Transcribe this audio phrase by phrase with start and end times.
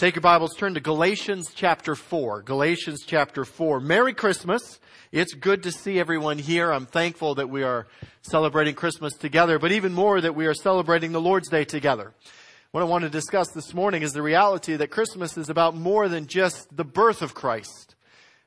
[0.00, 2.40] Take your Bibles, turn to Galatians chapter 4.
[2.40, 3.80] Galatians chapter 4.
[3.80, 4.80] Merry Christmas.
[5.12, 6.72] It's good to see everyone here.
[6.72, 7.86] I'm thankful that we are
[8.22, 12.14] celebrating Christmas together, but even more that we are celebrating the Lord's Day together.
[12.70, 16.08] What I want to discuss this morning is the reality that Christmas is about more
[16.08, 17.94] than just the birth of Christ.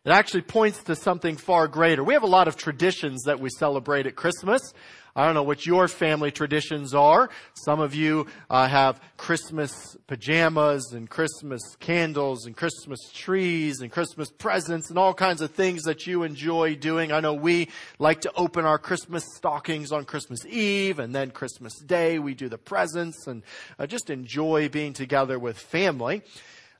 [0.06, 2.04] It actually points to something far greater.
[2.04, 4.74] We have a lot of traditions that we celebrate at Christmas.
[5.16, 7.30] I don't know what your family traditions are.
[7.54, 14.32] Some of you uh, have Christmas pajamas and Christmas candles and Christmas trees and Christmas
[14.32, 17.12] presents and all kinds of things that you enjoy doing.
[17.12, 21.78] I know we like to open our Christmas stockings on Christmas Eve and then Christmas
[21.80, 23.44] Day we do the presents and
[23.78, 26.24] uh, just enjoy being together with family.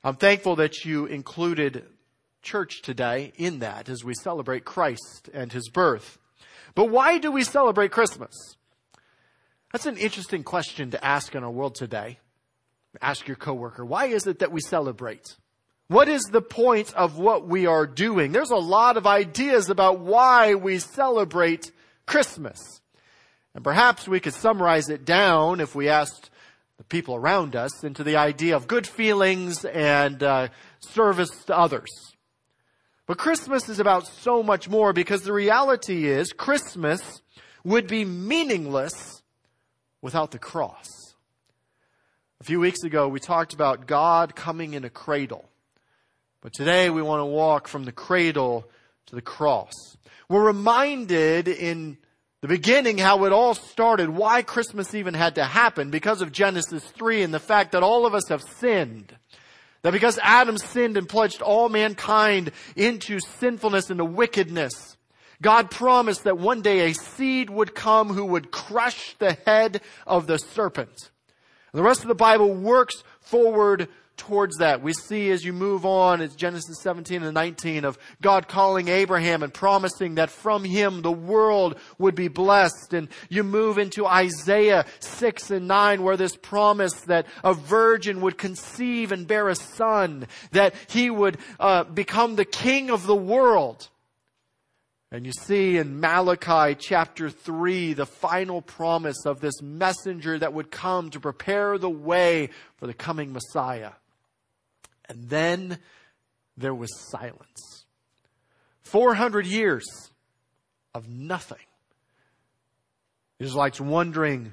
[0.02, 1.84] I'm thankful that you included
[2.42, 6.18] church today in that as we celebrate Christ and His birth.
[6.74, 8.56] But why do we celebrate Christmas?
[9.72, 12.18] That's an interesting question to ask in our world today.
[13.02, 15.36] Ask your coworker, why is it that we celebrate?
[15.88, 18.32] What is the point of what we are doing?
[18.32, 21.72] There's a lot of ideas about why we celebrate
[22.06, 22.58] Christmas.
[23.54, 26.30] And perhaps we could summarize it down if we asked
[26.78, 30.48] the people around us into the idea of good feelings and uh,
[30.80, 32.13] service to others.
[33.06, 37.22] But Christmas is about so much more because the reality is Christmas
[37.62, 39.22] would be meaningless
[40.00, 40.88] without the cross.
[42.40, 45.48] A few weeks ago, we talked about God coming in a cradle.
[46.40, 48.66] But today we want to walk from the cradle
[49.06, 49.72] to the cross.
[50.28, 51.98] We're reminded in
[52.40, 56.84] the beginning how it all started, why Christmas even had to happen because of Genesis
[56.84, 59.16] 3 and the fact that all of us have sinned.
[59.84, 64.96] That because Adam sinned and plunged all mankind into sinfulness and wickedness,
[65.42, 70.26] God promised that one day a seed would come who would crush the head of
[70.26, 71.10] the serpent.
[71.70, 74.82] And the rest of the Bible works forward towards that.
[74.82, 79.42] We see as you move on, it's Genesis 17 and 19 of God calling Abraham
[79.42, 82.92] and promising that from him the world would be blessed.
[82.92, 88.38] And you move into Isaiah 6 and 9 where this promise that a virgin would
[88.38, 93.88] conceive and bear a son, that he would uh, become the king of the world.
[95.14, 100.72] And you see in Malachi chapter 3 the final promise of this messenger that would
[100.72, 103.92] come to prepare the way for the coming Messiah.
[105.08, 105.78] And then
[106.56, 107.84] there was silence.
[108.82, 109.84] 400 years
[110.94, 111.58] of nothing.
[113.38, 114.52] Israelites wondering,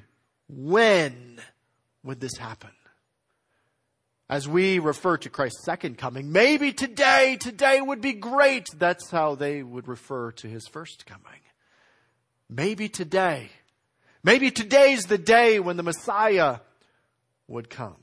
[0.50, 1.40] when
[2.04, 2.72] would this happen?
[4.30, 8.66] As we refer to Christ's second coming, maybe today, today would be great.
[8.78, 11.42] That's how they would refer to his first coming.
[12.50, 13.50] Maybe today.
[14.24, 16.60] Maybe today's the day when the Messiah
[17.48, 18.01] would come.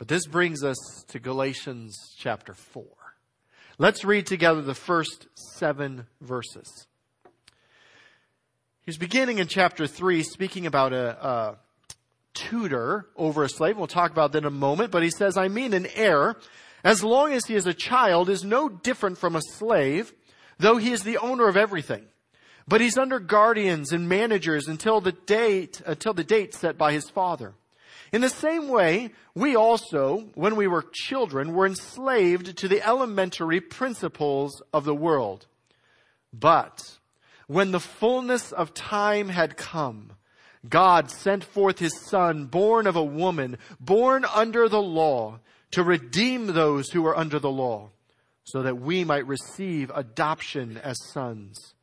[0.00, 2.86] But this brings us to Galatians chapter 4.
[3.76, 6.86] Let's read together the first seven verses.
[8.80, 11.58] He's beginning in chapter 3 speaking about a, a
[12.32, 13.76] tutor over a slave.
[13.76, 16.36] We'll talk about that in a moment, but he says, I mean an heir,
[16.82, 20.14] as long as he is a child, is no different from a slave,
[20.58, 22.06] though he is the owner of everything.
[22.66, 27.10] But he's under guardians and managers until the date, until the date set by his
[27.10, 27.52] father.
[28.12, 33.60] In the same way, we also, when we were children, were enslaved to the elementary
[33.60, 35.46] principles of the world.
[36.32, 36.98] But
[37.46, 40.12] when the fullness of time had come,
[40.68, 45.38] God sent forth his son, born of a woman, born under the law,
[45.70, 47.90] to redeem those who were under the law,
[48.44, 51.74] so that we might receive adoption as sons.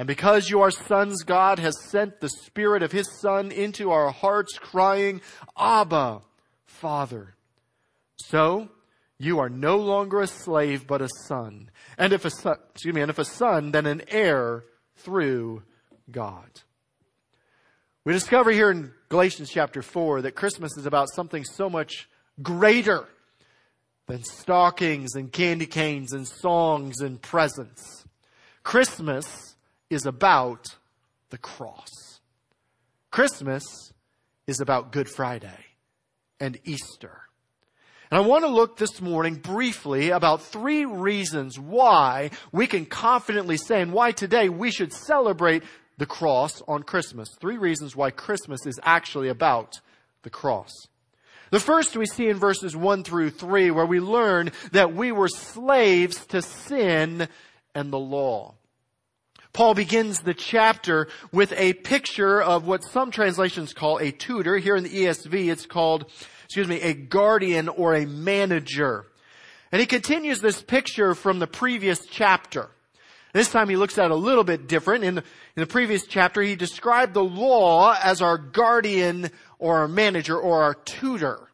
[0.00, 4.10] And because you are sons, God has sent the Spirit of His Son into our
[4.10, 5.20] hearts, crying,
[5.58, 6.22] Abba,
[6.64, 7.34] Father.
[8.16, 8.70] So,
[9.18, 11.70] you are no longer a slave, but a son.
[11.98, 14.64] And if a son, excuse me, and if a son, then an heir
[14.96, 15.64] through
[16.10, 16.48] God.
[18.06, 22.08] We discover here in Galatians chapter 4 that Christmas is about something so much
[22.40, 23.06] greater
[24.06, 28.06] than stockings and candy canes and songs and presents.
[28.62, 29.49] Christmas
[29.90, 30.76] is about
[31.30, 32.20] the cross.
[33.10, 33.92] Christmas
[34.46, 35.66] is about Good Friday
[36.38, 37.22] and Easter.
[38.10, 43.56] And I want to look this morning briefly about three reasons why we can confidently
[43.56, 45.62] say and why today we should celebrate
[45.98, 47.28] the cross on Christmas.
[47.40, 49.80] Three reasons why Christmas is actually about
[50.22, 50.70] the cross.
[51.50, 55.28] The first we see in verses 1 through 3 where we learn that we were
[55.28, 57.28] slaves to sin
[57.74, 58.54] and the law.
[59.52, 64.56] Paul begins the chapter with a picture of what some translations call a tutor.
[64.58, 66.10] Here in the ESV, it's called
[66.50, 69.06] excuse me, a guardian or a manager.
[69.70, 72.70] And he continues this picture from the previous chapter.
[73.32, 75.04] This time he looks at it a little bit different.
[75.04, 79.30] In the, in the previous chapter, he described the law as our guardian
[79.60, 81.49] or our manager or our tutor.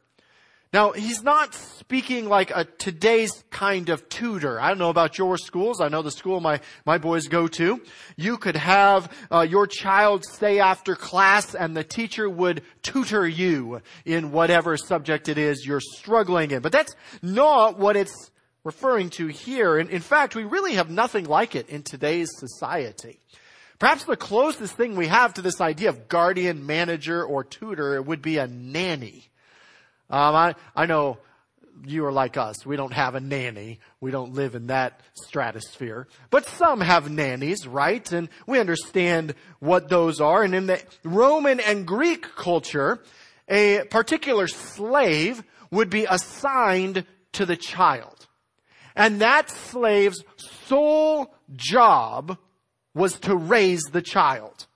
[0.76, 4.60] Now, he's not speaking like a today's kind of tutor.
[4.60, 5.80] I don't know about your schools.
[5.80, 7.80] I know the school my, my boys go to.
[8.16, 13.80] You could have uh, your child stay after class and the teacher would tutor you
[14.04, 16.60] in whatever subject it is you're struggling in.
[16.60, 18.30] But that's not what it's
[18.62, 19.78] referring to here.
[19.78, 23.22] And in fact, we really have nothing like it in today's society.
[23.78, 28.20] Perhaps the closest thing we have to this idea of guardian, manager, or tutor would
[28.20, 29.30] be a nanny.
[30.08, 31.18] Um, I, I know
[31.84, 32.64] you are like us.
[32.64, 33.80] We don't have a nanny.
[34.00, 36.08] We don't live in that stratosphere.
[36.30, 38.10] But some have nannies, right?
[38.12, 40.42] And we understand what those are.
[40.42, 43.02] And in the Roman and Greek culture,
[43.48, 48.26] a particular slave would be assigned to the child.
[48.94, 50.24] And that slave's
[50.66, 52.38] sole job
[52.94, 54.66] was to raise the child.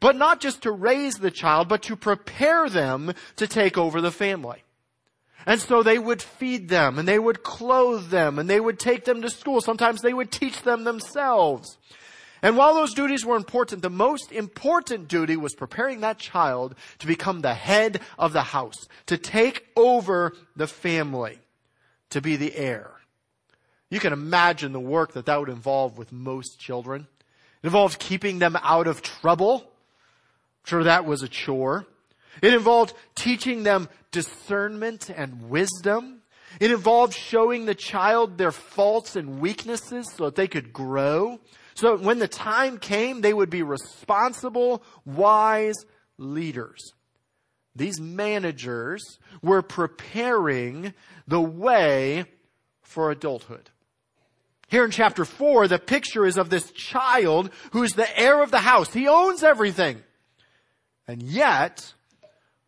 [0.00, 4.10] But not just to raise the child, but to prepare them to take over the
[4.10, 4.62] family.
[5.46, 9.04] And so they would feed them and they would clothe them and they would take
[9.04, 9.60] them to school.
[9.60, 11.78] Sometimes they would teach them themselves.
[12.42, 17.06] And while those duties were important, the most important duty was preparing that child to
[17.06, 21.38] become the head of the house, to take over the family,
[22.10, 22.92] to be the heir.
[23.90, 27.08] You can imagine the work that that would involve with most children.
[27.62, 29.64] It involved keeping them out of trouble.
[29.64, 31.86] I'm sure that was a chore.
[32.42, 36.22] It involved teaching them discernment and wisdom.
[36.58, 41.38] It involved showing the child their faults and weaknesses so that they could grow.
[41.74, 45.76] So when the time came, they would be responsible, wise
[46.18, 46.92] leaders.
[47.76, 50.92] These managers were preparing
[51.28, 52.26] the way
[52.82, 53.70] for adulthood.
[54.68, 58.58] Here in chapter 4, the picture is of this child who's the heir of the
[58.58, 58.92] house.
[58.92, 60.02] He owns everything.
[61.08, 61.94] And yet,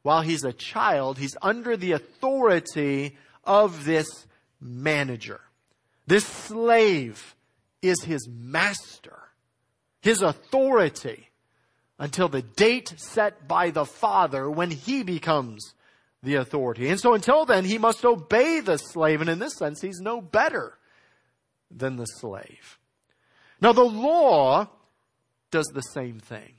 [0.02, 4.26] while he's a child, he's under the authority of this
[4.60, 5.40] manager.
[6.06, 7.34] This slave
[7.80, 9.18] is his master,
[10.00, 11.28] his authority
[11.98, 15.74] until the date set by the father when he becomes
[16.22, 16.88] the authority.
[16.88, 19.20] And so until then, he must obey the slave.
[19.20, 20.78] And in this sense, he's no better
[21.70, 22.78] than the slave.
[23.60, 24.68] Now the law
[25.50, 26.54] does the same thing.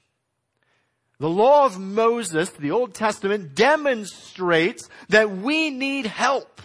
[1.24, 6.62] The law of Moses, the Old Testament, demonstrates that we need help.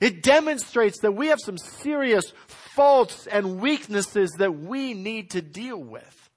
[0.00, 5.80] It demonstrates that we have some serious faults and weaknesses that we need to deal
[5.80, 6.28] with.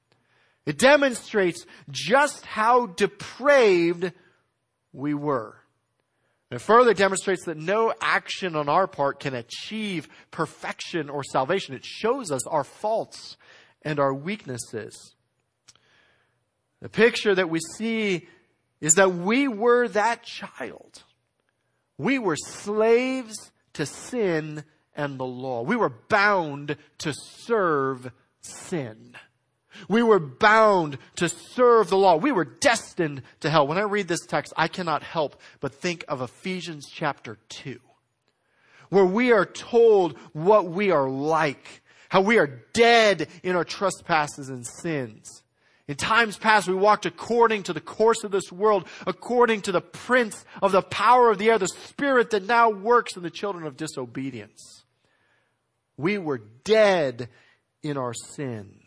[0.67, 4.11] It demonstrates just how depraved
[4.93, 5.55] we were.
[6.51, 11.73] It further demonstrates that no action on our part can achieve perfection or salvation.
[11.73, 13.35] It shows us our faults
[13.81, 15.15] and our weaknesses.
[16.81, 18.27] The picture that we see
[18.79, 21.03] is that we were that child.
[21.97, 24.63] We were slaves to sin
[24.95, 25.61] and the law.
[25.61, 29.15] We were bound to serve sin.
[29.87, 32.15] We were bound to serve the law.
[32.15, 33.67] We were destined to hell.
[33.67, 37.79] When I read this text, I cannot help but think of Ephesians chapter 2,
[38.89, 44.49] where we are told what we are like, how we are dead in our trespasses
[44.49, 45.43] and sins.
[45.87, 49.81] In times past, we walked according to the course of this world, according to the
[49.81, 53.65] prince of the power of the air, the spirit that now works in the children
[53.65, 54.83] of disobedience.
[55.95, 57.29] We were dead
[57.83, 58.81] in our sin.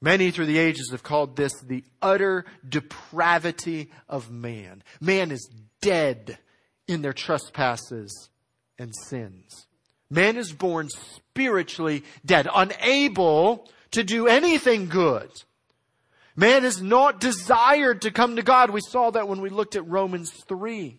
[0.00, 4.84] Many through the ages have called this the utter depravity of man.
[5.00, 6.38] Man is dead
[6.86, 8.30] in their trespasses
[8.78, 9.66] and sins.
[10.08, 15.30] Man is born spiritually dead, unable to do anything good.
[16.36, 18.70] Man is not desired to come to God.
[18.70, 20.98] We saw that when we looked at Romans 3.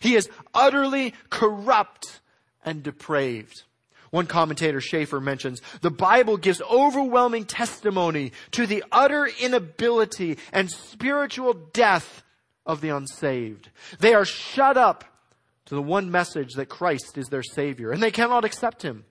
[0.00, 2.20] He is utterly corrupt
[2.64, 3.62] and depraved.
[4.10, 11.54] One commentator, Chafer, mentions, the Bible gives overwhelming testimony to the utter inability and spiritual
[11.54, 12.22] death
[12.64, 13.70] of the unsaved.
[14.00, 15.04] They are shut up
[15.66, 19.04] to the one message that Christ is their Savior, and they cannot accept Him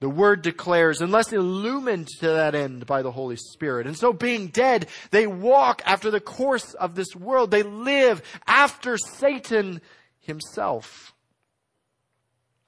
[0.00, 3.86] the word declares, unless illumined to that end by the Holy Spirit.
[3.86, 7.50] And so being dead, they walk after the course of this world.
[7.50, 9.80] They live after Satan
[10.20, 11.14] himself.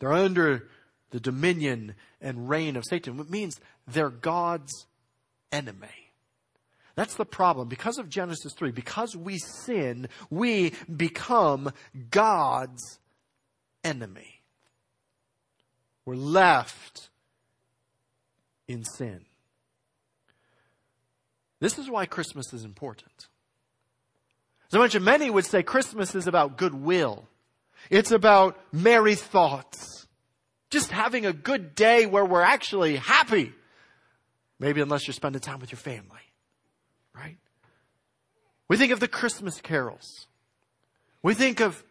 [0.00, 0.68] They're under
[1.10, 4.86] the dominion and reign of Satan, which means they're God's
[5.52, 5.88] enemy.
[6.96, 7.68] That's the problem.
[7.68, 11.72] Because of Genesis 3, because we sin, we become
[12.10, 12.98] God's
[13.84, 14.42] enemy.
[16.04, 17.09] We're left
[18.70, 19.24] in sin.
[21.60, 23.28] This is why Christmas is important.
[24.72, 27.26] I mentioned, many would say Christmas is about goodwill.
[27.90, 30.06] It's about merry thoughts.
[30.70, 33.52] Just having a good day where we're actually happy.
[34.60, 36.20] Maybe unless you're spending time with your family.
[37.14, 37.38] Right?
[38.68, 40.28] We think of the Christmas carols.
[41.22, 41.82] We think of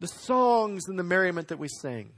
[0.00, 2.10] the songs and the merriment that we sing.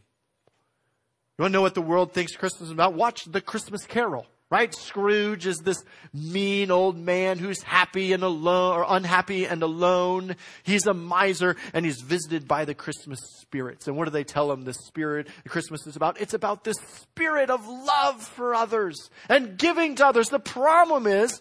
[1.41, 2.93] You want to know what the world thinks Christmas is about?
[2.93, 4.27] Watch the Christmas carol.
[4.51, 4.75] Right?
[4.75, 5.83] Scrooge is this
[6.13, 10.37] mean old man who's happy and alone, or unhappy and alone.
[10.65, 13.89] He's a miser and he's visited by the Christmas spirits.
[13.89, 16.21] And what do they tell him the spirit Christmas is about?
[16.21, 20.29] It's about this spirit of love for others and giving to others.
[20.29, 21.41] The problem is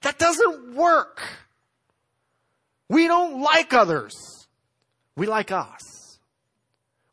[0.00, 1.20] that doesn't work.
[2.88, 4.14] We don't like others.
[5.14, 5.99] We like us.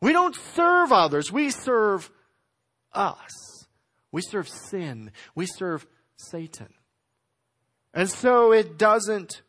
[0.02, 1.32] We don't serve others.
[1.32, 2.10] We serve
[2.94, 3.66] us.
[4.12, 5.12] We serve sin.
[5.36, 5.86] We serve
[6.16, 6.74] Satan.
[7.94, 9.42] And so it doesn't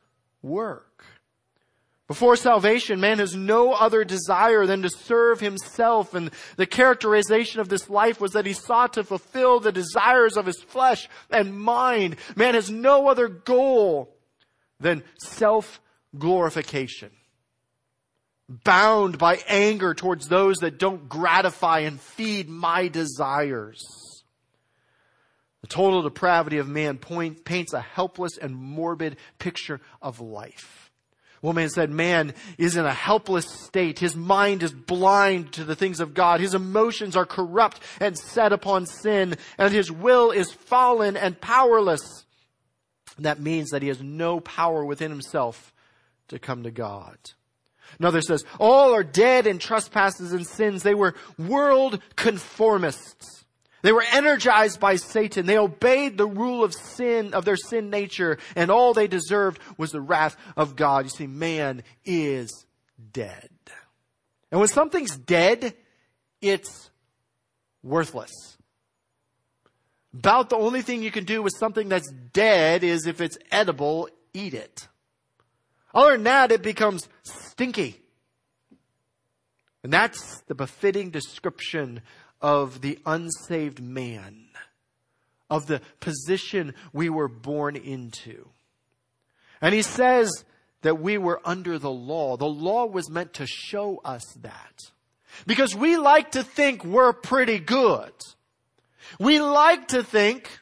[0.42, 1.04] work.
[2.06, 6.14] Before salvation, man has no other desire than to serve himself.
[6.14, 10.46] And the characterization of this life was that he sought to fulfill the desires of
[10.46, 12.16] his flesh and mind.
[12.34, 14.16] Man has no other goal
[14.80, 15.82] than self
[16.16, 17.10] glorification.
[18.48, 23.84] Bound by anger towards those that don't gratify and feed my desires.
[25.60, 30.90] The total depravity of man point, paints a helpless and morbid picture of life.
[31.40, 33.98] One man said, man is in a helpless state.
[33.98, 36.40] His mind is blind to the things of God.
[36.40, 42.24] His emotions are corrupt and set upon sin, and his will is fallen and powerless.
[43.18, 45.72] That means that he has no power within himself
[46.28, 47.18] to come to God.
[47.98, 50.82] Another says, all are dead in trespasses and sins.
[50.82, 53.44] They were world conformists.
[53.82, 55.46] They were energized by Satan.
[55.46, 59.92] They obeyed the rule of sin, of their sin nature, and all they deserved was
[59.92, 61.04] the wrath of God.
[61.04, 62.66] You see, man is
[63.12, 63.50] dead.
[64.50, 65.74] And when something's dead,
[66.40, 66.90] it's
[67.82, 68.32] worthless.
[70.14, 74.08] About the only thing you can do with something that's dead is if it's edible,
[74.32, 74.88] eat it.
[75.98, 78.00] Other than that, it becomes stinky.
[79.82, 82.02] And that's the befitting description
[82.40, 84.44] of the unsaved man,
[85.50, 88.48] of the position we were born into.
[89.60, 90.44] And he says
[90.82, 92.36] that we were under the law.
[92.36, 94.78] The law was meant to show us that.
[95.48, 98.12] Because we like to think we're pretty good.
[99.18, 100.60] We like to think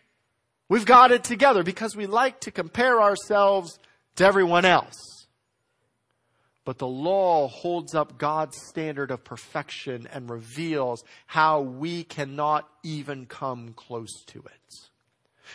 [0.70, 3.78] we've got it together because we like to compare ourselves
[4.14, 5.15] to everyone else.
[6.66, 13.26] But the law holds up God's standard of perfection and reveals how we cannot even
[13.26, 14.74] come close to it.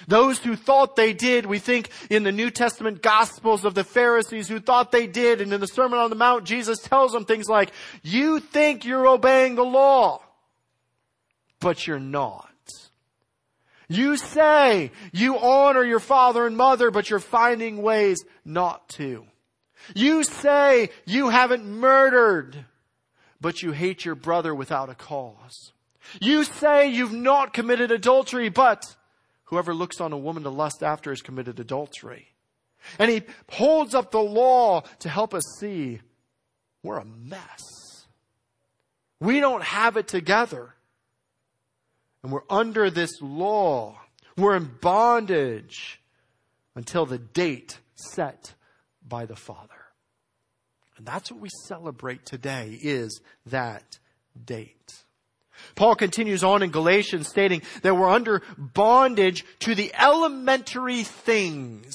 [0.08, 4.48] Those who thought they did, we think in the New Testament Gospels of the Pharisees
[4.48, 7.50] who thought they did, and in the Sermon on the Mount, Jesus tells them things
[7.50, 10.24] like, you think you're obeying the law,
[11.60, 12.48] but you're not.
[13.90, 19.26] You say you honor your father and mother, but you're finding ways not to.
[19.96, 22.66] You say you haven't murdered,
[23.40, 25.74] but you hate your brother without a cause.
[26.20, 28.96] You say you've not committed adultery, but
[29.46, 32.30] whoever looks on a woman to lust after has committed adultery.
[32.98, 36.00] And he holds up the law to help us see
[36.84, 38.08] we're a mess.
[39.20, 40.74] We don't have it together.
[42.24, 44.00] And we're under this law.
[44.36, 46.02] We're in bondage
[46.76, 48.56] until the date set
[49.12, 49.68] by the Father.
[50.98, 54.00] And that's what we celebrate today is that
[54.46, 55.04] date.
[55.76, 61.94] Paul continues on in Galatians stating that we're under bondage to the elementary things.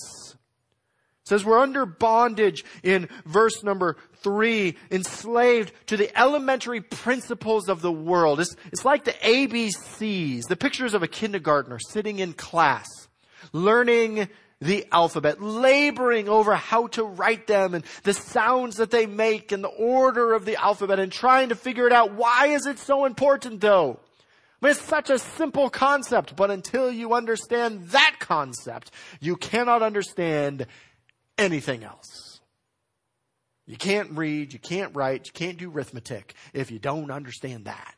[1.23, 7.81] It says we're under bondage in verse number three, enslaved to the elementary principles of
[7.81, 8.41] the world.
[8.41, 12.87] It's, it's like the ABCs, the pictures of a kindergartner sitting in class,
[13.53, 14.29] learning
[14.61, 19.63] the alphabet, laboring over how to write them and the sounds that they make and
[19.63, 22.15] the order of the alphabet and trying to figure it out.
[22.15, 24.01] Why is it so important though?
[24.63, 29.83] I mean, it's such a simple concept, but until you understand that concept, you cannot
[29.83, 30.67] understand
[31.37, 32.41] anything else.
[33.67, 37.95] You can't read, you can't write, you can't do arithmetic if you don't understand that.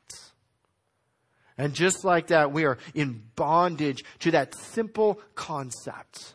[1.56, 6.34] And just like that, we are in bondage to that simple concept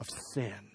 [0.00, 0.70] of sin.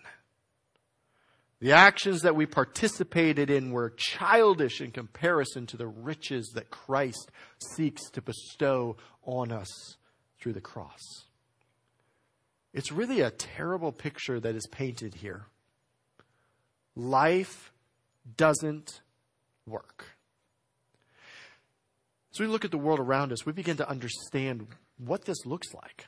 [1.59, 7.31] The actions that we participated in were childish in comparison to the riches that Christ
[7.75, 9.95] seeks to bestow on us
[10.39, 11.23] through the cross.
[12.73, 15.45] It's really a terrible picture that is painted here.
[16.95, 17.71] Life
[18.35, 19.01] doesn't
[19.65, 20.17] work.
[22.33, 25.73] As we look at the world around us, we begin to understand what this looks
[25.73, 26.07] like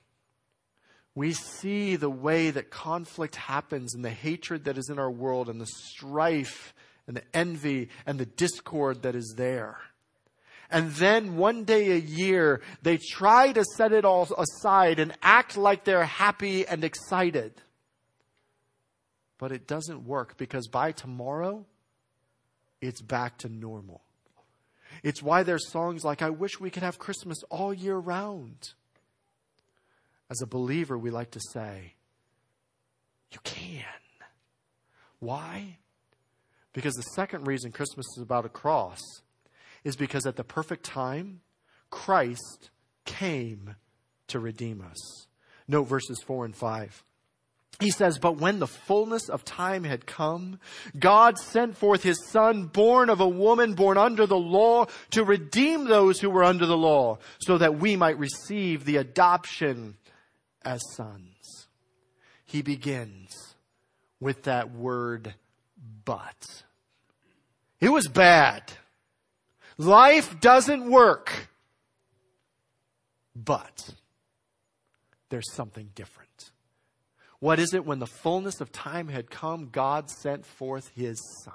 [1.15, 5.49] we see the way that conflict happens and the hatred that is in our world
[5.49, 6.73] and the strife
[7.07, 9.77] and the envy and the discord that is there.
[10.69, 15.55] And then one day a year, they try to set it all aside and act
[15.55, 17.53] like they're happy and excited.
[19.37, 21.65] But it doesn't work because by tomorrow,
[22.81, 24.01] it's back to normal.
[25.03, 28.73] It's why there's songs like, I wish we could have Christmas all year round.
[30.29, 31.93] As a believer, we like to say,
[33.31, 33.83] You can.
[35.19, 35.77] Why?
[36.73, 38.99] Because the second reason Christmas is about a cross
[39.83, 41.41] is because at the perfect time,
[41.89, 42.69] Christ
[43.05, 43.75] came
[44.27, 45.27] to redeem us.
[45.67, 47.03] Note verses 4 and 5.
[47.79, 50.59] He says, But when the fullness of time had come,
[50.97, 55.85] God sent forth his son, born of a woman born under the law, to redeem
[55.85, 59.97] those who were under the law, so that we might receive the adoption
[60.65, 61.67] as sons.
[62.45, 63.55] He begins
[64.19, 65.35] with that word,
[66.03, 66.63] but.
[67.79, 68.63] It was bad.
[69.77, 71.49] Life doesn't work.
[73.35, 73.89] But
[75.29, 76.51] there's something different.
[77.39, 77.85] What is it?
[77.85, 81.53] When the fullness of time had come, God sent forth his son.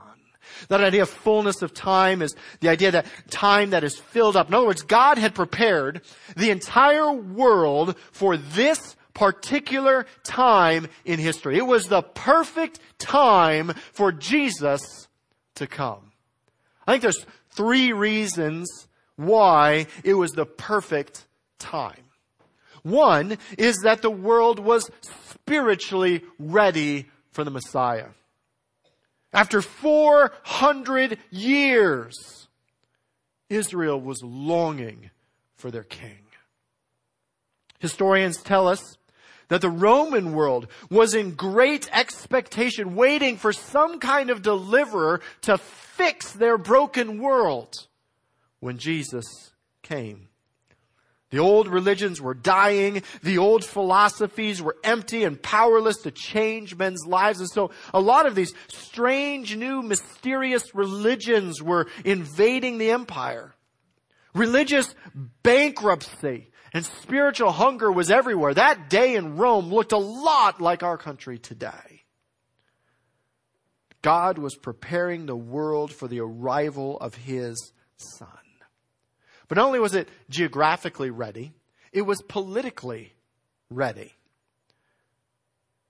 [0.68, 4.48] That idea of fullness of time is the idea that time that is filled up.
[4.48, 6.02] In other words, God had prepared
[6.36, 11.56] the entire world for this particular time in history.
[11.58, 15.08] It was the perfect time for Jesus
[15.56, 16.12] to come.
[16.86, 21.26] I think there's three reasons why it was the perfect
[21.58, 22.04] time.
[22.82, 28.08] One is that the world was spiritually ready for the Messiah.
[29.32, 32.48] After 400 years,
[33.48, 35.10] Israel was longing
[35.54, 36.18] for their king.
[37.78, 38.96] Historians tell us
[39.50, 45.58] that the Roman world was in great expectation, waiting for some kind of deliverer to
[45.58, 47.86] fix their broken world
[48.60, 49.50] when Jesus
[49.82, 50.28] came.
[51.30, 53.02] The old religions were dying.
[53.22, 57.40] The old philosophies were empty and powerless to change men's lives.
[57.40, 63.54] And so a lot of these strange, new, mysterious religions were invading the empire.
[64.34, 64.94] Religious
[65.42, 68.54] bankruptcy and spiritual hunger was everywhere.
[68.54, 72.04] That day in Rome looked a lot like our country today.
[74.02, 78.28] God was preparing the world for the arrival of his son.
[79.48, 81.52] But not only was it geographically ready,
[81.92, 83.12] it was politically
[83.68, 84.14] ready.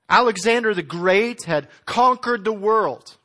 [0.08, 3.16] Alexander the Great had conquered the world.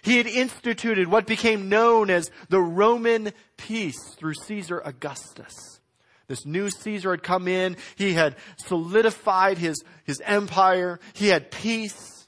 [0.00, 5.80] He had instituted what became known as the Roman peace through Caesar Augustus.
[6.26, 7.76] This new Caesar had come in.
[7.96, 11.00] He had solidified his, his empire.
[11.12, 12.26] He had peace.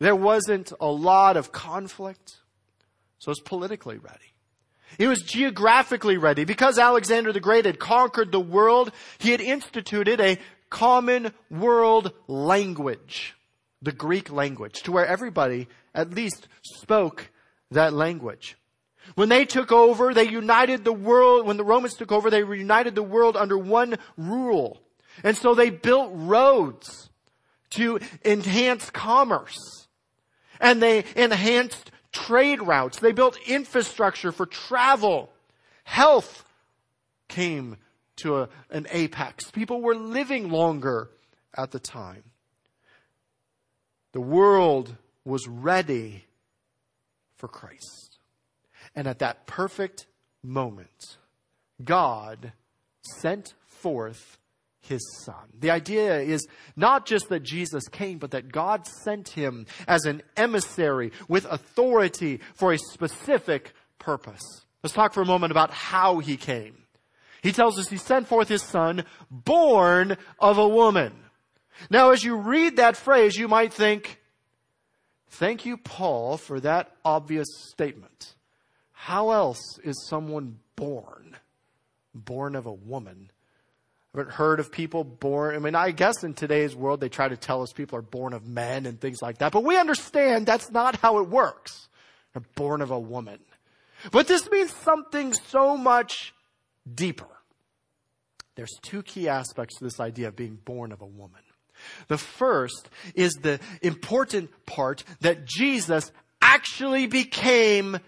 [0.00, 2.36] There wasn't a lot of conflict.
[3.18, 4.34] So it was politically ready.
[4.98, 6.44] He was geographically ready.
[6.44, 10.38] Because Alexander the Great had conquered the world, he had instituted a
[10.70, 13.34] common world language,
[13.80, 17.30] the Greek language, to where everybody at least spoke
[17.70, 18.56] that language.
[19.14, 22.94] When they took over, they united the world, when the Romans took over, they reunited
[22.94, 24.80] the world under one rule.
[25.22, 27.10] And so they built roads
[27.70, 29.86] to enhance commerce.
[30.60, 32.98] And they enhanced trade routes.
[32.98, 35.30] They built infrastructure for travel.
[35.84, 36.44] Health
[37.28, 37.76] came
[38.16, 39.50] to a, an apex.
[39.50, 41.10] People were living longer
[41.56, 42.22] at the time.
[44.12, 46.24] The world was ready
[47.36, 48.13] for Christ.
[48.94, 50.06] And at that perfect
[50.42, 51.16] moment,
[51.82, 52.52] God
[53.02, 54.38] sent forth
[54.80, 55.48] his son.
[55.58, 60.22] The idea is not just that Jesus came, but that God sent him as an
[60.36, 64.42] emissary with authority for a specific purpose.
[64.82, 66.76] Let's talk for a moment about how he came.
[67.42, 71.12] He tells us he sent forth his son, born of a woman.
[71.90, 74.20] Now, as you read that phrase, you might think,
[75.28, 78.34] thank you, Paul, for that obvious statement.
[79.04, 81.36] How else is someone born?
[82.14, 83.30] Born of a woman.
[84.14, 85.54] I haven't heard of people born.
[85.54, 88.32] I mean, I guess in today's world they try to tell us people are born
[88.32, 91.90] of men and things like that, but we understand that's not how it works.
[92.32, 93.40] They're born of a woman.
[94.10, 96.32] But this means something so much
[96.90, 97.28] deeper.
[98.54, 101.42] There's two key aspects to this idea of being born of a woman.
[102.08, 107.98] The first is the important part that Jesus actually became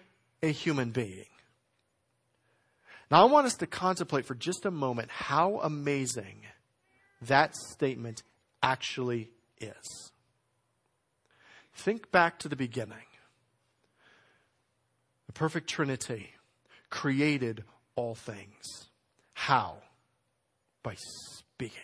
[0.42, 1.26] a human being.
[3.10, 6.42] Now, I want us to contemplate for just a moment how amazing
[7.22, 8.22] that statement
[8.62, 10.12] actually is.
[11.74, 12.96] Think back to the beginning.
[15.26, 16.30] The perfect Trinity
[16.90, 18.88] created all things.
[19.34, 19.76] How?
[20.82, 21.80] By speaking.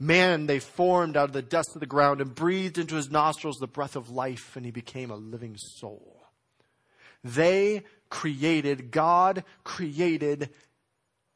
[0.00, 3.56] Man, they formed out of the dust of the ground and breathed into his nostrils
[3.58, 6.15] the breath of life, and he became a living soul.
[7.24, 10.50] They created, God created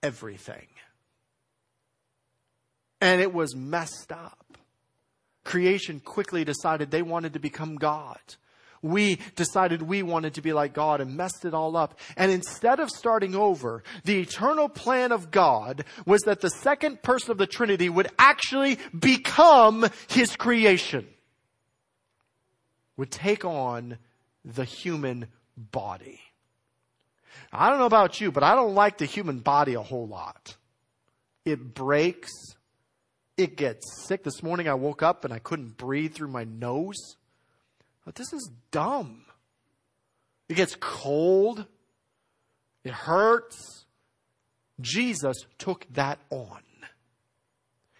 [0.02, 0.66] everything.
[3.00, 4.58] And it was messed up.
[5.44, 8.18] Creation quickly decided they wanted to become God.
[8.82, 11.98] We decided we wanted to be like God and messed it all up.
[12.16, 17.30] And instead of starting over, the eternal plan of God was that the second person
[17.30, 21.06] of the Trinity would actually become His creation.
[22.96, 23.98] Would take on
[24.44, 25.26] the human
[25.72, 26.20] body.
[27.52, 30.56] I don't know about you, but I don't like the human body a whole lot.
[31.44, 32.30] It breaks.
[33.36, 34.22] It gets sick.
[34.22, 37.16] This morning I woke up and I couldn't breathe through my nose.
[38.04, 39.24] But this is dumb.
[40.48, 41.66] It gets cold.
[42.84, 43.84] It hurts.
[44.80, 46.60] Jesus took that on.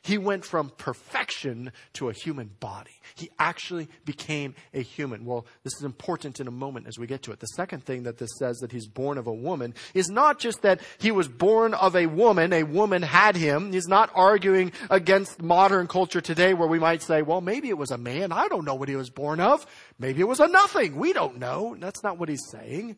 [0.03, 3.03] He went from perfection to a human body.
[3.17, 5.27] He actually became a human.
[5.27, 7.41] Well, this is important in a moment as we get to it.
[7.41, 10.63] The second thing that this says that he's born of a woman is not just
[10.63, 13.73] that he was born of a woman, a woman had him.
[13.73, 17.91] He's not arguing against modern culture today where we might say, well, maybe it was
[17.91, 18.33] a man.
[18.33, 19.67] I don't know what he was born of.
[19.99, 20.97] Maybe it was a nothing.
[20.97, 21.77] We don't know.
[21.79, 22.97] That's not what he's saying.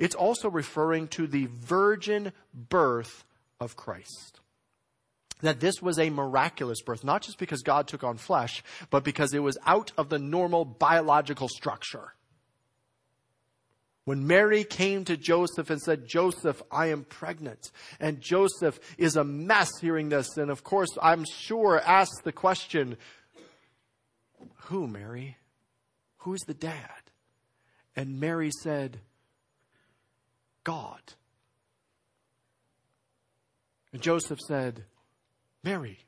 [0.00, 3.24] It's also referring to the virgin birth
[3.60, 4.39] of Christ
[5.42, 9.34] that this was a miraculous birth, not just because God took on flesh, but because
[9.34, 12.14] it was out of the normal biological structure.
[14.04, 17.70] When Mary came to Joseph and said, Joseph, I am pregnant.
[18.00, 20.36] And Joseph is a mess hearing this.
[20.36, 22.96] And of course, I'm sure asked the question,
[24.64, 25.36] Who, Mary?
[26.18, 27.02] Who's the dad?
[27.94, 29.00] And Mary said,
[30.64, 31.00] God.
[33.92, 34.84] And Joseph said,
[35.62, 35.98] Mary,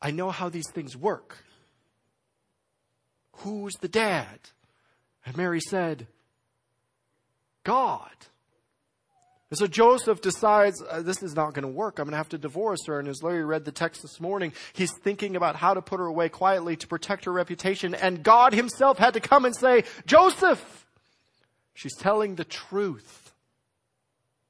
[0.00, 1.44] I know how these things work.
[3.38, 4.38] Who's the dad?
[5.24, 6.06] And Mary said,
[7.64, 8.10] God.
[9.50, 11.98] And so Joseph decides uh, this is not going to work.
[11.98, 12.98] I'm going to have to divorce her.
[12.98, 16.06] And as Larry read the text this morning, he's thinking about how to put her
[16.06, 17.94] away quietly to protect her reputation.
[17.94, 20.86] And God himself had to come and say, Joseph,
[21.72, 23.32] she's telling the truth.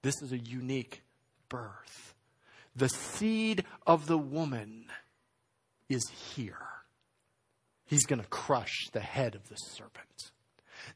[0.03, 1.03] This is a unique
[1.49, 2.08] birth.
[2.79, 4.85] The seed of the woman
[5.89, 6.57] is here.
[7.87, 10.31] He's going to crush the head of the serpent.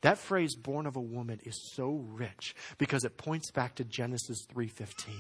[0.03, 4.47] That phrase born of a woman is so rich because it points back to Genesis
[4.55, 5.16] 3:15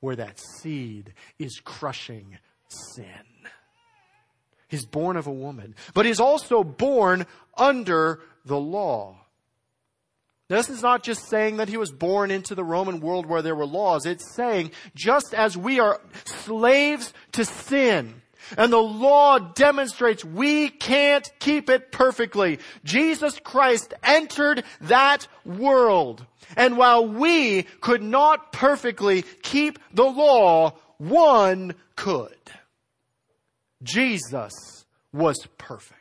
[0.00, 3.50] where that seed is crushing sin.
[4.68, 9.25] He's born of a woman, but he's also born under the law.
[10.48, 13.56] This is not just saying that he was born into the Roman world where there
[13.56, 14.06] were laws.
[14.06, 18.22] It's saying just as we are slaves to sin,
[18.56, 22.60] and the law demonstrates we can't keep it perfectly.
[22.84, 26.24] Jesus Christ entered that world.
[26.56, 32.36] And while we could not perfectly keep the law, one could.
[33.82, 34.52] Jesus
[35.12, 35.95] was perfect.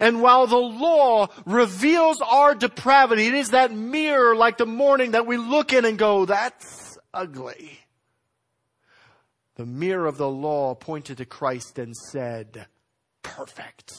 [0.00, 5.26] And while the law reveals our depravity, it is that mirror like the morning that
[5.26, 7.80] we look in and go, that's ugly.
[9.56, 12.66] The mirror of the law pointed to Christ and said,
[13.22, 13.92] perfect.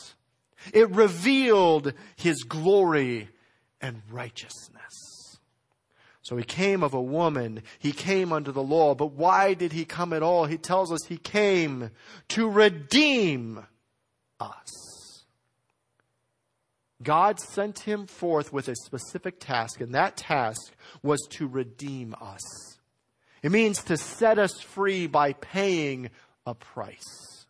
[0.73, 3.29] It revealed his glory
[3.81, 5.37] and righteousness.
[6.21, 7.63] So he came of a woman.
[7.79, 8.93] He came under the law.
[8.93, 10.45] But why did he come at all?
[10.45, 11.89] He tells us he came
[12.29, 13.65] to redeem
[14.39, 14.88] us.
[17.01, 22.77] God sent him forth with a specific task, and that task was to redeem us.
[23.41, 26.09] It means to set us free by paying
[26.45, 27.45] a price.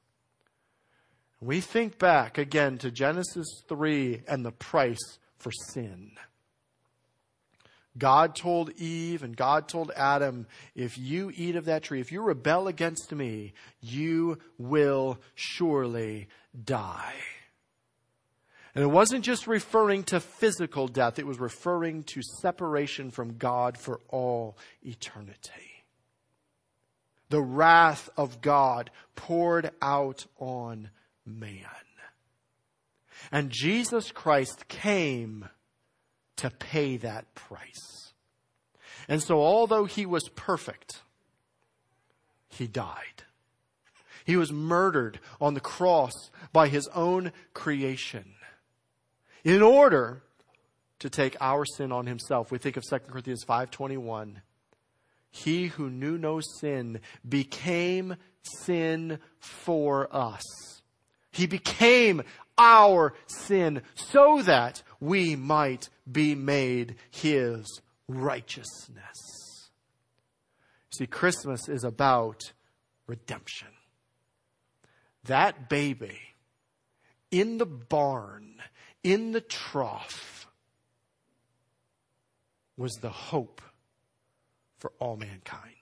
[1.41, 6.11] We think back again to Genesis 3 and the price for sin.
[7.97, 12.21] God told Eve and God told Adam, if you eat of that tree, if you
[12.21, 16.27] rebel against me, you will surely
[16.65, 17.15] die.
[18.75, 23.77] And it wasn't just referring to physical death, it was referring to separation from God
[23.77, 25.83] for all eternity.
[27.29, 30.89] The wrath of God poured out on
[31.25, 31.65] man.
[33.31, 35.49] And Jesus Christ came
[36.37, 38.13] to pay that price.
[39.07, 41.01] And so, although he was perfect,
[42.47, 43.23] he died.
[44.25, 46.13] He was murdered on the cross
[46.53, 48.35] by his own creation
[49.43, 50.23] in order
[50.99, 52.51] to take our sin on himself.
[52.51, 54.41] We think of 2 Corinthians 5:21.
[55.31, 60.43] He who knew no sin became sin for us.
[61.31, 62.23] He became
[62.57, 69.69] our sin so that we might be made his righteousness.
[70.89, 72.51] See, Christmas is about
[73.07, 73.69] redemption.
[75.23, 76.19] That baby
[77.31, 78.61] in the barn,
[79.03, 80.47] in the trough,
[82.77, 83.61] was the hope
[84.77, 85.75] for all mankind.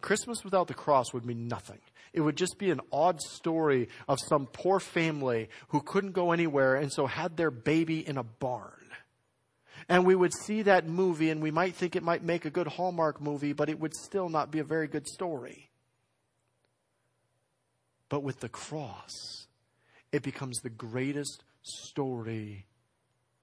[0.00, 1.78] Christmas without the cross would mean nothing.
[2.12, 6.76] It would just be an odd story of some poor family who couldn't go anywhere
[6.76, 8.70] and so had their baby in a barn.
[9.88, 12.66] And we would see that movie and we might think it might make a good
[12.66, 15.70] Hallmark movie, but it would still not be a very good story.
[18.08, 19.46] But with the cross,
[20.12, 22.66] it becomes the greatest story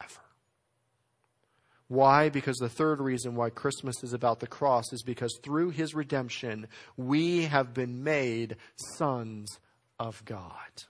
[0.02, 0.22] ever.
[1.88, 2.30] Why?
[2.30, 6.68] Because the third reason why Christmas is about the cross is because through his redemption,
[6.96, 8.56] we have been made
[8.98, 9.60] sons
[10.00, 10.86] of God.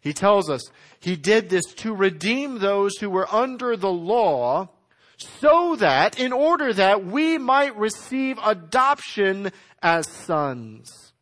[0.00, 0.62] He tells us
[1.00, 4.68] he did this to redeem those who were under the law
[5.16, 9.50] so that, in order that we might receive adoption
[9.82, 11.12] as sons.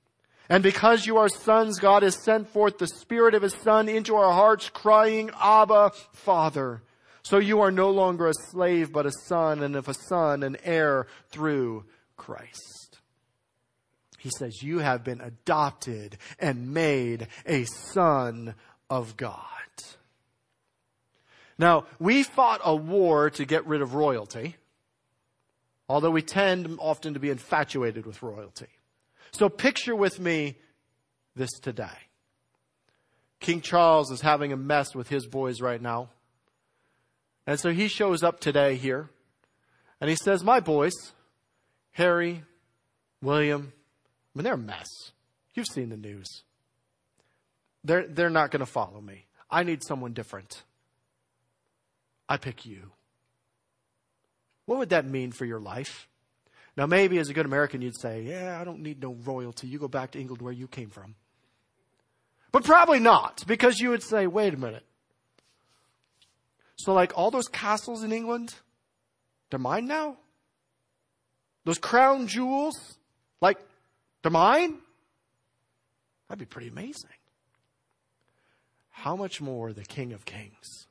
[0.48, 4.14] And because you are sons, God has sent forth the Spirit of His Son into
[4.14, 6.82] our hearts, crying, Abba, Father.
[7.22, 10.58] So you are no longer a slave, but a son, and if a son, an
[10.62, 11.86] heir through
[12.18, 12.98] Christ.
[14.18, 18.54] He says, You have been adopted and made a son
[18.90, 19.40] of God.
[21.58, 24.56] Now, we fought a war to get rid of royalty,
[25.88, 28.66] although we tend often to be infatuated with royalty.
[29.34, 30.58] So picture with me
[31.34, 31.98] this today.
[33.40, 36.10] King Charles is having a mess with his boys right now.
[37.44, 39.10] And so he shows up today here
[40.00, 40.92] and he says, My boys,
[41.92, 42.44] Harry,
[43.20, 44.86] William, I mean, they're a mess.
[45.54, 46.28] You've seen the news.
[47.82, 49.26] They're, they're not going to follow me.
[49.50, 50.62] I need someone different.
[52.28, 52.92] I pick you.
[54.66, 56.08] What would that mean for your life?
[56.76, 59.68] Now, maybe as a good American, you'd say, Yeah, I don't need no royalty.
[59.68, 61.14] You go back to England where you came from.
[62.50, 64.84] But probably not, because you would say, Wait a minute.
[66.76, 68.54] So, like all those castles in England,
[69.50, 70.16] they're mine now?
[71.64, 72.98] Those crown jewels,
[73.40, 73.58] like,
[74.22, 74.78] they're mine?
[76.28, 77.10] That'd be pretty amazing.
[78.90, 80.86] How much more the King of Kings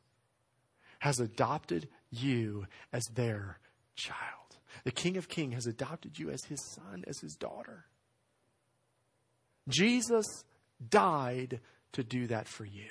[1.00, 3.60] has adopted you as their
[3.96, 4.43] child?
[4.84, 7.86] The King of Kings has adopted you as his son, as his daughter.
[9.68, 10.26] Jesus
[10.90, 11.60] died
[11.94, 12.90] to do that for you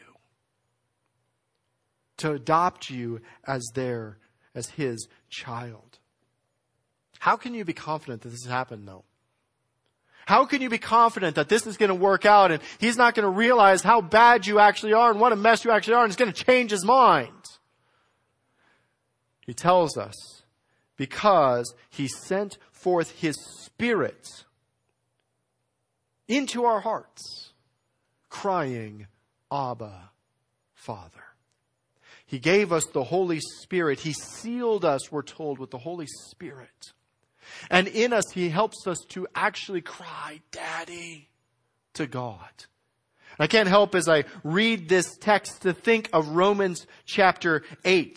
[2.23, 4.17] to adopt you as their,
[4.55, 5.99] as his child.
[7.19, 9.05] How can you be confident that this has happened though?
[10.25, 13.17] How can you be confident that this is going to work out and he's not
[13.17, 16.05] going to realize how bad you actually are and what a mess you actually are
[16.05, 17.33] and he's going to change his mind?
[19.45, 20.42] He tells us
[21.03, 23.35] because he sent forth his
[23.65, 24.45] spirit
[26.29, 27.53] into our hearts,
[28.29, 29.09] crying,
[29.51, 30.11] Abba,
[30.75, 31.25] Father.
[32.25, 33.99] He gave us the Holy Spirit.
[33.99, 36.93] He sealed us, we're told, with the Holy Spirit.
[37.69, 41.31] And in us, He helps us to actually cry, Daddy,
[41.95, 42.67] to God.
[43.41, 48.17] I can't help as I read this text to think of Romans chapter 8.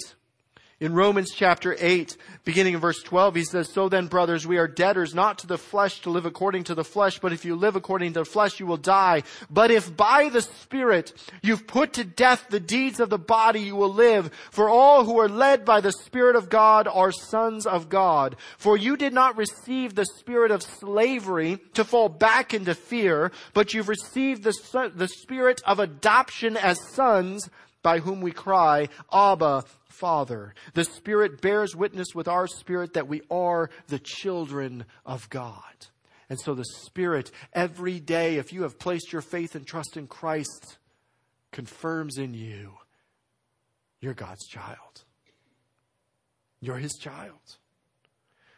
[0.82, 4.68] In Romans chapter 8, beginning in verse 12, he says, So then, brothers, we are
[4.68, 7.78] debtors not to the flesh to live according to the flesh, but if you live
[7.78, 9.24] according to the flesh, you will die.
[9.50, 13.78] But if by the Spirit you've put to death the deeds of the body, you
[13.78, 14.30] will live.
[14.52, 18.36] For all who are led by the Spirit of God are sons of God.
[18.58, 23.74] For you did not receive the spirit of slavery to fall back into fear, but
[23.74, 27.50] you've received the, the spirit of adoption as sons,
[27.82, 29.64] by whom we cry, Abba,
[30.00, 30.54] Father.
[30.74, 35.88] The Spirit bears witness with our spirit that we are the children of God.
[36.30, 40.08] And so the Spirit, every day, if you have placed your faith and trust in
[40.08, 40.78] Christ,
[41.52, 42.74] confirms in you
[44.02, 45.04] you're God's child.
[46.60, 47.58] You're His child.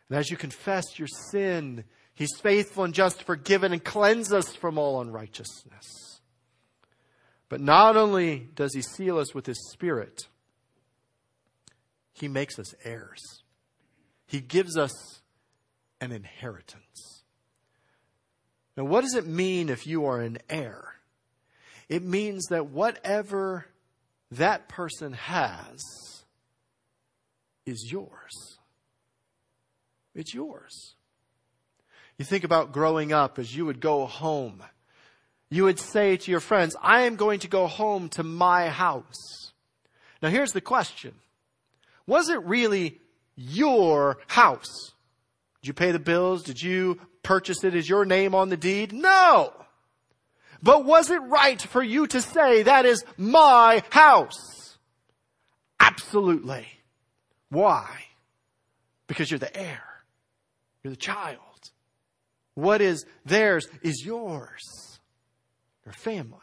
[0.09, 4.55] And as you confess your sin, He's faithful and just to forgive and cleanse us
[4.55, 6.21] from all unrighteousness.
[7.49, 10.27] But not only does He seal us with His Spirit,
[12.19, 13.43] He makes us heirs.
[14.25, 15.21] He gives us
[16.01, 17.23] an inheritance.
[18.75, 20.95] Now, what does it mean if you are an heir?
[21.89, 23.67] It means that whatever
[24.31, 25.79] that person has
[27.65, 28.57] is yours.
[30.15, 30.95] It's yours.
[32.17, 34.63] You think about growing up as you would go home.
[35.49, 39.51] You would say to your friends, I am going to go home to my house.
[40.21, 41.13] Now here's the question.
[42.07, 42.99] Was it really
[43.35, 44.93] your house?
[45.61, 46.43] Did you pay the bills?
[46.43, 47.75] Did you purchase it?
[47.75, 48.93] Is your name on the deed?
[48.93, 49.53] No!
[50.63, 54.77] But was it right for you to say that is my house?
[55.79, 56.65] Absolutely.
[57.49, 57.87] Why?
[59.07, 59.83] Because you're the heir.
[60.83, 61.39] You're the child.
[62.55, 64.63] What is theirs is yours.
[65.85, 66.39] Your family.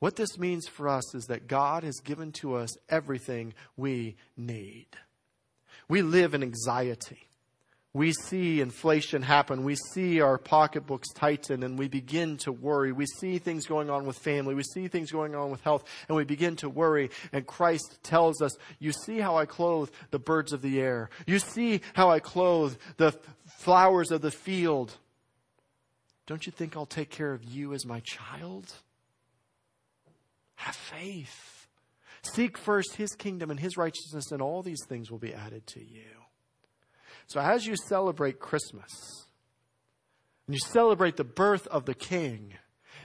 [0.00, 4.86] What this means for us is that God has given to us everything we need.
[5.88, 7.28] We live in anxiety.
[7.92, 9.64] We see inflation happen.
[9.64, 12.92] We see our pocketbooks tighten and we begin to worry.
[12.92, 14.54] We see things going on with family.
[14.54, 17.10] We see things going on with health and we begin to worry.
[17.32, 21.10] And Christ tells us, you see how I clothe the birds of the air.
[21.26, 23.12] You see how I clothe the
[23.58, 24.96] flowers of the field.
[26.26, 28.72] Don't you think I'll take care of you as my child?
[30.60, 31.66] Have faith.
[32.22, 35.80] Seek first his kingdom and his righteousness, and all these things will be added to
[35.80, 36.04] you.
[37.26, 38.90] So, as you celebrate Christmas,
[40.46, 42.54] and you celebrate the birth of the King,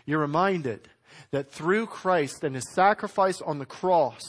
[0.06, 0.89] you're reminded
[1.32, 4.22] that through Christ and his sacrifice on the cross,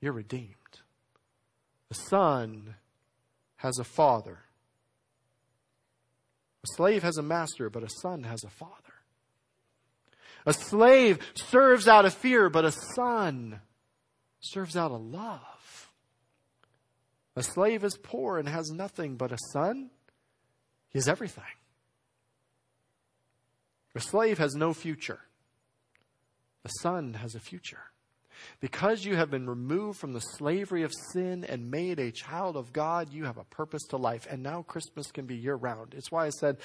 [0.00, 0.54] you're redeemed.
[1.90, 2.76] The Son
[3.56, 4.38] has a father.
[6.64, 8.81] A slave has a master, but a son has a father.
[10.46, 13.60] A slave serves out of fear, but a son
[14.40, 15.92] serves out of love.
[17.36, 19.90] A slave is poor and has nothing, but a son,
[20.90, 21.44] he has everything.
[23.94, 25.20] A slave has no future.
[26.64, 27.84] A son has a future.
[28.60, 32.72] Because you have been removed from the slavery of sin and made a child of
[32.72, 34.26] God, you have a purpose to life.
[34.28, 35.94] And now Christmas can be year round.
[35.94, 36.58] It's why I said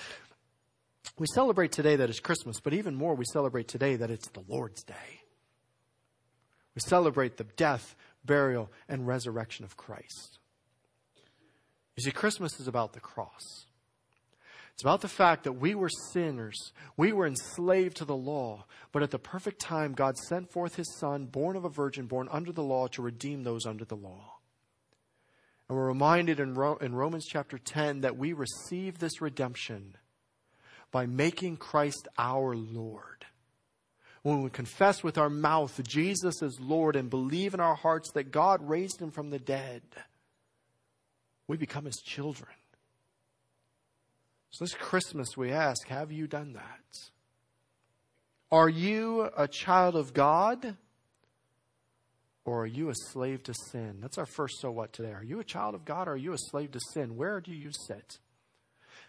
[1.18, 4.44] we celebrate today that it's Christmas, but even more, we celebrate today that it's the
[4.48, 5.22] Lord's Day.
[6.76, 10.38] We celebrate the death, burial, and resurrection of Christ.
[11.96, 13.66] You see, Christmas is about the cross.
[14.74, 16.72] It's about the fact that we were sinners.
[16.96, 18.66] We were enslaved to the law.
[18.92, 22.30] But at the perfect time, God sent forth his son, born of a virgin, born
[22.32, 24.36] under the law, to redeem those under the law.
[25.68, 29.96] And we're reminded in, Ro- in Romans chapter 10 that we receive this redemption
[30.91, 33.26] by making Christ our Lord.
[34.23, 38.32] When we confess with our mouth Jesus is Lord and believe in our hearts that
[38.32, 39.84] God raised him from the dead,
[41.47, 42.52] we become his children.
[44.50, 47.00] So this Christmas we ask, have you done that?
[48.52, 50.78] Are you a child of God?
[52.45, 53.97] Or are you a slave to sin?
[54.02, 55.12] That's our first so what today.
[55.12, 57.17] Are you a child of God or are you a slave to sin?
[57.17, 58.19] Where do you sit?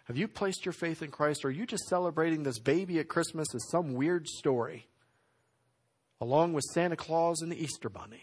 [0.08, 3.08] Have you placed your faith in Christ or are you just celebrating this baby at
[3.08, 4.86] Christmas as some weird story
[6.18, 8.22] along with Santa Claus and the Easter Bunny?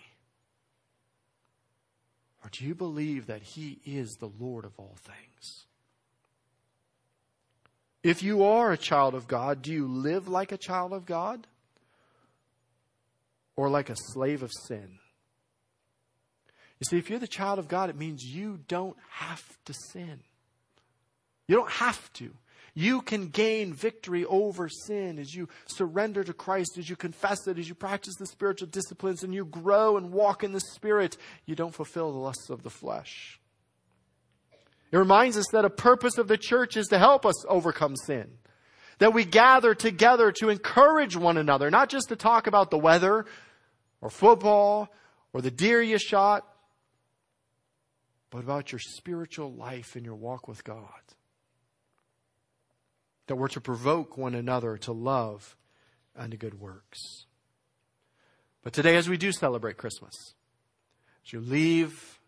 [2.43, 5.65] Or do you believe that He is the Lord of all things?
[8.01, 11.45] If you are a child of God, do you live like a child of God
[13.55, 14.99] or like a slave of sin?
[16.79, 20.19] You see, if you're the child of God, it means you don't have to sin.
[21.47, 22.31] You don't have to.
[22.77, 27.57] You can gain victory over sin as you surrender to Christ, as you confess it,
[27.57, 31.15] as you practice the spiritual disciplines, and you grow and walk in the Spirit.
[31.45, 33.39] You don't fulfill the lusts of the flesh.
[34.91, 38.29] It reminds us that a purpose of the church is to help us overcome sin.
[38.99, 43.25] That we gather together to encourage one another, not just to talk about the weather
[44.01, 44.89] or football
[45.31, 46.45] or the deer you shot,
[48.29, 50.89] but about your spiritual life and your walk with God.
[53.27, 55.57] That we're to provoke one another to love
[56.15, 57.25] and to good works.
[58.63, 60.33] But today, as we do celebrate Christmas,
[61.25, 62.19] as you leave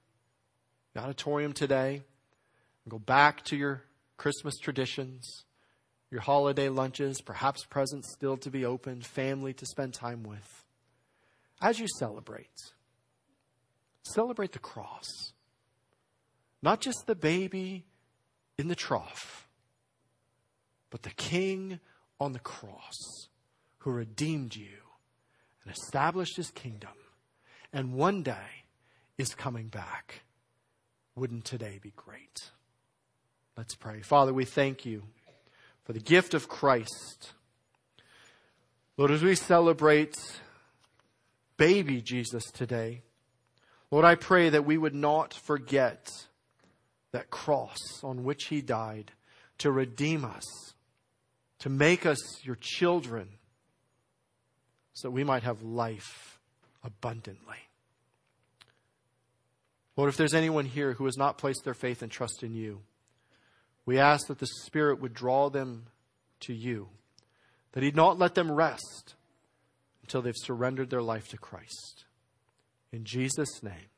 [0.94, 2.02] the auditorium today
[2.84, 3.84] and go back to your
[4.18, 5.46] Christmas traditions,
[6.10, 10.64] your holiday lunches, perhaps presents still to be opened, family to spend time with,
[11.62, 12.72] as you celebrate,
[14.04, 15.34] celebrate the cross.
[16.62, 17.86] Not just the baby
[18.58, 19.47] in the trough,
[20.90, 21.80] but the king
[22.20, 23.28] on the cross
[23.80, 24.78] who redeemed you
[25.64, 26.92] and established his kingdom
[27.74, 28.64] and one day
[29.18, 30.22] is coming back.
[31.16, 32.52] Wouldn't today be great?
[33.58, 34.02] Let's pray.
[34.02, 35.04] Father, we thank you
[35.84, 37.34] for the gift of Christ.
[38.98, 40.16] Lord, as we celebrate
[41.58, 43.02] baby Jesus today,
[43.90, 46.10] Lord, I pray that we would not forget
[47.12, 49.12] that cross on which he died
[49.60, 50.74] to redeem us,
[51.60, 53.30] to make us your children,
[54.94, 56.40] so that we might have life
[56.84, 57.58] abundantly.
[59.96, 62.82] Lord, if there's anyone here who has not placed their faith and trust in you,
[63.86, 65.88] we ask that the Spirit would draw them
[66.42, 66.90] to you,
[67.72, 69.16] that He'd not let them rest
[70.04, 72.06] until they've surrendered their life to Christ.
[72.92, 73.90] In Jesus' name.